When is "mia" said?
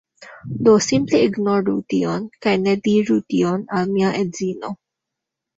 3.95-4.15